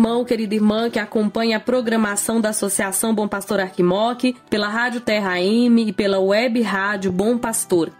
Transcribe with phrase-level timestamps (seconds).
[0.00, 5.38] Irmão, querida irmã que acompanha a programação da Associação Bom Pastor Arquimoc, pela Rádio Terra
[5.38, 7.90] M e pela Web Rádio Bom Pastor.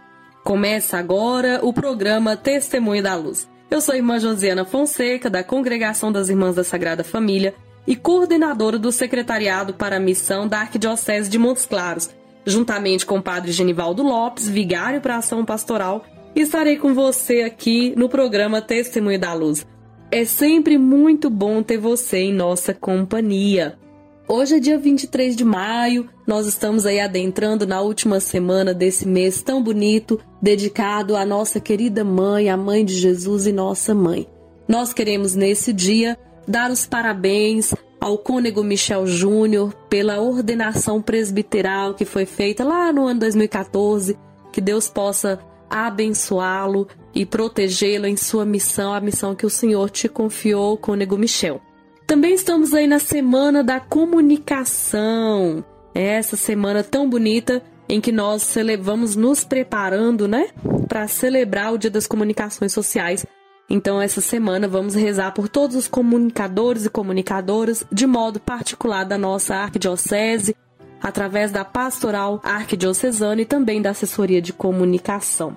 [0.43, 3.47] Começa agora o programa Testemunho da Luz.
[3.69, 7.53] Eu sou a irmã Josiana Fonseca, da Congregação das Irmãs da Sagrada Família
[7.85, 12.09] e coordenadora do Secretariado para a Missão da Arquidiocese de Montes Claros,
[12.43, 16.03] juntamente com o Padre Genivaldo Lopes, vigário para a ação pastoral,
[16.35, 19.67] estarei com você aqui no programa Testemunho da Luz.
[20.13, 23.79] É sempre muito bom ter você em nossa companhia.
[24.27, 29.41] Hoje é dia 23 de maio, nós estamos aí adentrando na última semana desse mês
[29.41, 34.27] tão bonito, dedicado à nossa querida mãe, a mãe de Jesus e nossa mãe.
[34.67, 42.03] Nós queremos nesse dia dar os parabéns ao cônego Michel Júnior pela ordenação presbiteral que
[42.03, 44.17] foi feita lá no ano 2014.
[44.51, 50.07] Que Deus possa abençoá-lo e protegê-lo em sua missão, a missão que o Senhor te
[50.07, 51.61] confiou, cônego Michel.
[52.07, 55.63] Também estamos aí na semana da comunicação.
[55.93, 60.49] É essa semana tão bonita em que nós vamos nos preparando, né,
[60.87, 63.25] para celebrar o Dia das Comunicações Sociais.
[63.69, 69.17] Então, essa semana vamos rezar por todos os comunicadores e comunicadoras, de modo particular da
[69.17, 70.55] nossa arquidiocese,
[71.01, 75.55] através da pastoral arquidiocesana e também da assessoria de comunicação.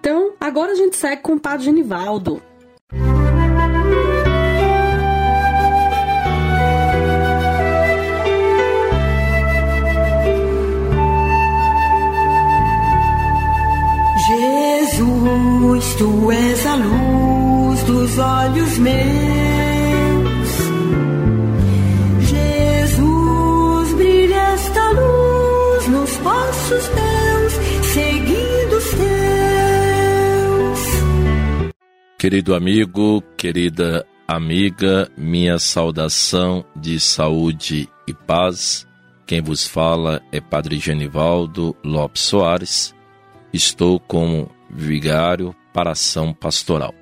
[0.00, 2.42] Então, agora a gente segue com o Padre Genivaldo.
[14.26, 19.00] Jesus, tu és a luz dos olhos meus.
[22.22, 26.99] Jesus, brilha esta luz nos passos teus,
[32.20, 38.86] Querido amigo, querida amiga, minha saudação de saúde e paz.
[39.26, 42.94] Quem vos fala é Padre Genivaldo Lopes Soares.
[43.54, 46.94] Estou como vigário para ação pastoral.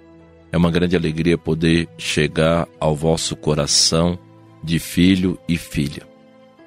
[0.52, 4.16] É uma grande alegria poder chegar ao vosso coração
[4.62, 6.06] de filho e filha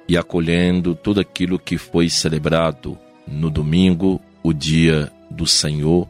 [0.06, 6.06] e acolhendo tudo aquilo que foi celebrado no domingo, o dia do Senhor,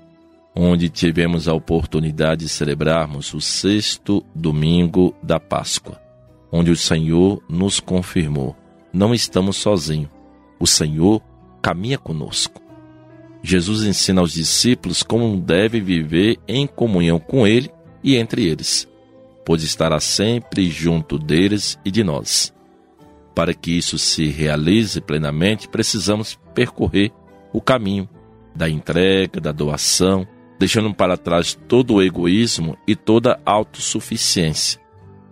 [0.55, 6.01] onde tivemos a oportunidade de celebrarmos o sexto domingo da Páscoa,
[6.51, 8.57] onde o Senhor nos confirmou:
[8.93, 10.11] não estamos sozinhos,
[10.61, 11.23] o Senhor
[11.61, 12.61] caminha conosco.
[13.43, 17.71] Jesus ensina aos discípulos como devem viver em comunhão com Ele
[18.03, 18.89] e entre eles,
[19.45, 22.53] pois estará sempre junto deles e de nós.
[23.35, 27.11] Para que isso se realize plenamente, precisamos percorrer
[27.53, 28.09] o caminho
[28.55, 30.27] da entrega, da doação,
[30.63, 34.81] deixando para trás todo o egoísmo e toda a autossuficiência,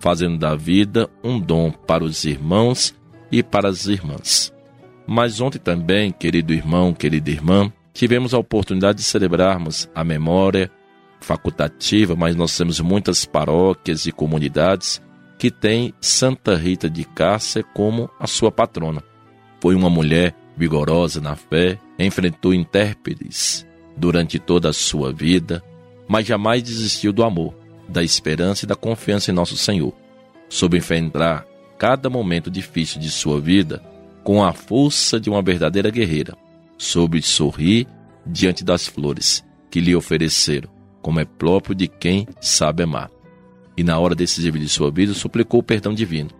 [0.00, 2.92] fazendo da vida um dom para os irmãos
[3.30, 4.52] e para as irmãs.
[5.06, 10.68] Mas ontem também, querido irmão, querida irmã, tivemos a oportunidade de celebrarmos a memória
[11.20, 15.00] facultativa, mas nós temos muitas paróquias e comunidades
[15.38, 19.00] que têm Santa Rita de Cássia como a sua patrona.
[19.60, 23.69] Foi uma mulher vigorosa na fé, enfrentou intérpretes
[24.00, 25.62] durante toda a sua vida,
[26.08, 27.54] mas jamais desistiu do amor,
[27.86, 29.92] da esperança e da confiança em nosso Senhor.
[30.48, 31.46] Soube enfrentar
[31.78, 33.82] cada momento difícil de sua vida
[34.24, 36.36] com a força de uma verdadeira guerreira.
[36.76, 37.86] Soube sorrir
[38.26, 40.68] diante das flores que lhe ofereceram,
[41.00, 43.10] como é próprio de quem sabe amar.
[43.76, 46.30] E na hora decisiva de sua vida, suplicou o perdão divino.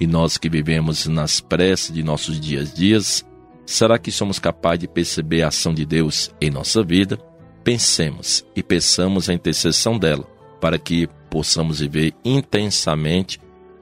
[0.00, 3.24] E nós que vivemos nas preces de nossos dias dias,
[3.66, 7.18] será que somos capazes de perceber a ação de Deus em nossa vida?
[7.62, 10.24] pensemos e peçamos a intercessão dela,
[10.60, 13.40] para que possamos viver intensamente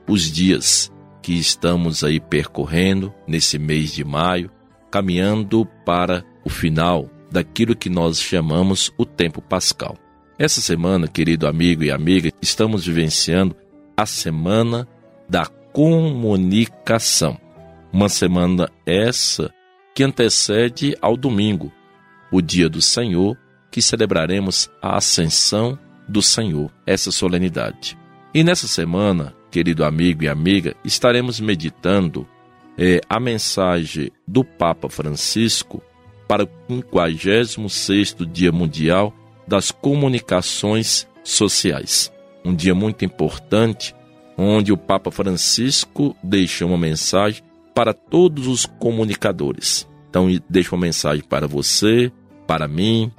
[0.08, 0.92] os dias
[1.22, 4.50] que estamos aí percorrendo nesse mês de maio,
[4.90, 9.96] caminhando para o final daquilo que nós chamamos o tempo pascal.
[10.38, 13.54] Essa semana, querido amigo e amiga, estamos vivenciando
[13.96, 14.88] a semana
[15.28, 17.38] da comunicação.
[17.92, 19.52] Uma semana essa
[20.00, 21.70] que antecede ao domingo,
[22.32, 23.36] o dia do Senhor,
[23.70, 27.98] que celebraremos a ascensão do Senhor, essa solenidade.
[28.32, 32.26] E nessa semana, querido amigo e amiga, estaremos meditando
[32.78, 35.82] é, a mensagem do Papa Francisco
[36.26, 39.12] para o 56º Dia Mundial
[39.46, 42.10] das Comunicações Sociais.
[42.42, 43.94] Um dia muito importante,
[44.34, 47.44] onde o Papa Francisco deixa uma mensagem
[47.74, 49.89] para todos os comunicadores.
[50.10, 52.12] Então, deixa uma mensagem para você,
[52.46, 53.12] para mim,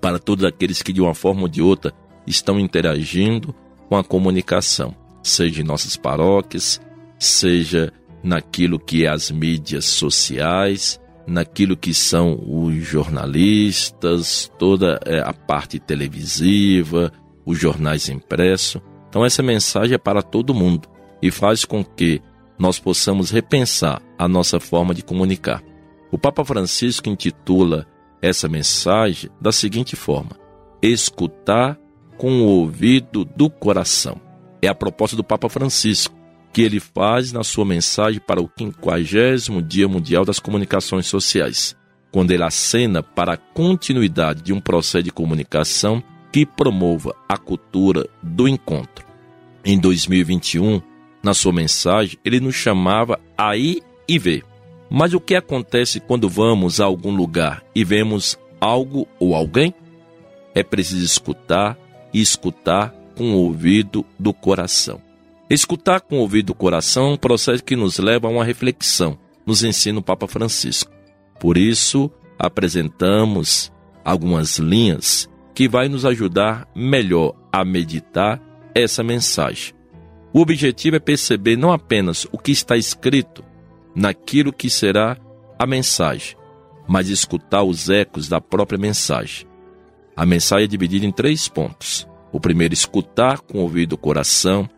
[0.00, 1.92] para todos aqueles que de uma forma ou de outra
[2.26, 3.54] estão interagindo
[3.88, 6.80] com a comunicação, seja em nossas paróquias,
[7.18, 7.90] seja
[8.22, 15.78] naquilo que é as mídias sociais, naquilo que são os jornalistas, toda é, a parte
[15.78, 17.10] televisiva,
[17.46, 18.82] os jornais impressos.
[19.08, 20.88] Então, essa mensagem é para todo mundo
[21.22, 22.20] e faz com que
[22.58, 25.62] nós possamos repensar a nossa forma de comunicar.
[26.14, 27.88] O Papa Francisco intitula
[28.22, 30.38] essa mensagem da seguinte forma:
[30.80, 31.76] Escutar
[32.16, 34.20] com o ouvido do coração.
[34.62, 36.14] É a proposta do Papa Francisco
[36.52, 41.76] que ele faz na sua mensagem para o 50 Dia Mundial das Comunicações Sociais,
[42.12, 46.00] quando ele acena para a continuidade de um processo de comunicação
[46.30, 49.04] que promova a cultura do encontro.
[49.64, 50.80] Em 2021,
[51.24, 54.53] na sua mensagem, ele nos chamava a ir e ver.
[54.96, 59.74] Mas o que acontece quando vamos a algum lugar e vemos algo ou alguém?
[60.54, 61.76] É preciso escutar
[62.12, 65.02] e escutar com o ouvido do coração.
[65.50, 69.18] Escutar com o ouvido do coração é um processo que nos leva a uma reflexão,
[69.44, 70.92] nos ensina o Papa Francisco.
[71.40, 72.08] Por isso,
[72.38, 73.72] apresentamos
[74.04, 78.40] algumas linhas que vai nos ajudar melhor a meditar
[78.72, 79.74] essa mensagem.
[80.32, 83.42] O objetivo é perceber não apenas o que está escrito
[83.94, 85.16] naquilo que será
[85.58, 86.36] a mensagem,
[86.86, 89.46] mas escutar os ecos da própria mensagem.
[90.16, 92.06] A mensagem é dividida em três pontos.
[92.32, 94.68] O primeiro, escutar com o ouvido do coração,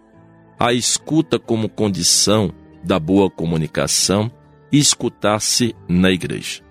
[0.58, 2.52] a escuta como condição
[2.84, 4.30] da boa comunicação
[4.70, 6.62] e escutar-se na igreja.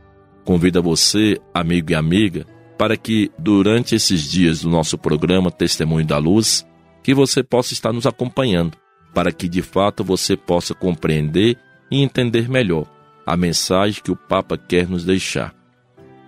[0.43, 2.45] Convido você, amigo e amiga,
[2.77, 6.65] para que durante esses dias do nosso programa Testemunho da Luz,
[7.03, 8.77] que você possa estar nos acompanhando,
[9.13, 11.57] para que de fato você possa compreender
[11.89, 12.85] e entender melhor
[13.25, 15.53] a mensagem que o Papa quer nos deixar,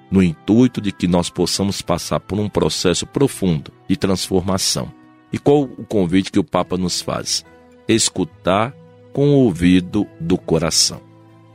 [0.10, 4.92] no intuito de que nós possamos passar por um processo profundo de transformação
[5.32, 7.46] e qual o convite que o Papa nos faz?
[7.88, 8.74] Escutar
[9.14, 11.02] com o ouvido do coração.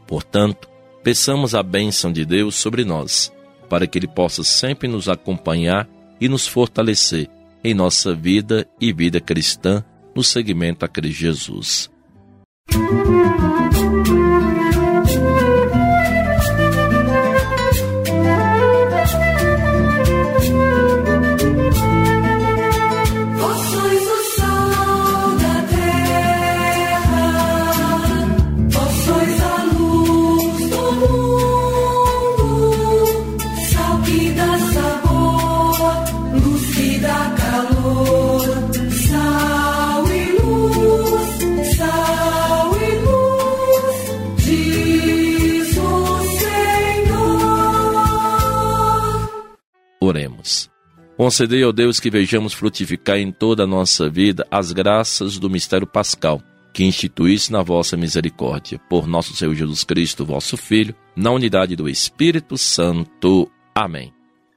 [0.07, 0.69] Portanto,
[1.03, 3.33] peçamos a bênção de Deus sobre nós,
[3.69, 5.89] para que Ele possa sempre nos acompanhar
[6.21, 7.29] e nos fortalecer
[7.65, 9.85] em nossa vida e vida cristã
[10.15, 11.91] no segmento a Cristo Jesus.
[12.73, 13.72] Música
[51.23, 55.87] Concedei, ó Deus, que vejamos frutificar em toda a nossa vida as graças do mistério
[55.87, 56.43] pascal,
[56.75, 61.89] que instituísse na vossa misericórdia, por nosso Senhor Jesus Cristo, vosso Filho, na unidade do
[61.89, 63.49] Espírito Santo.
[63.73, 64.13] Amém.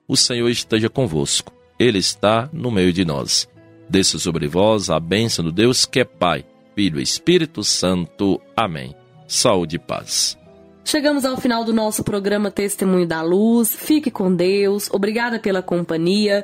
[0.08, 3.48] O Senhor esteja convosco, Ele está no meio de nós.
[3.88, 6.44] Desça sobre vós a bênção do Deus que é Pai,
[6.74, 8.42] Filho e Espírito Santo.
[8.58, 8.96] Amém.
[9.28, 10.36] Saúde e paz.
[10.84, 13.76] Chegamos ao final do nosso programa Testemunho da Luz.
[13.76, 14.90] Fique com Deus.
[14.92, 16.44] Obrigada pela companhia